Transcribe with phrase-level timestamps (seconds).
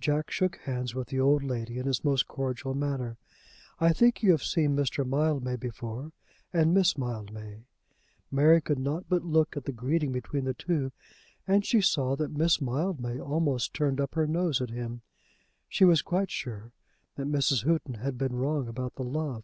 [0.00, 3.16] Jack shook hands with the old lady in his most cordial manner.
[3.80, 5.02] "I think you have seen Mr.
[5.02, 6.12] Mildmay before,
[6.52, 7.64] and Miss Mildmay."
[8.30, 10.92] Mary could not but look at the greeting between the two,
[11.48, 15.00] and she saw that Miss Mildmay almost turned up her nose at him.
[15.70, 16.72] She was quite sure
[17.16, 17.64] that Mrs.
[17.64, 19.42] Houghton had been wrong about the love.